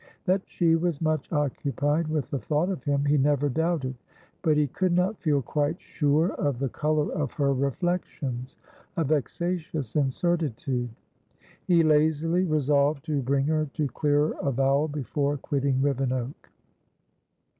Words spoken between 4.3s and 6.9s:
but he could not feel quite sure of the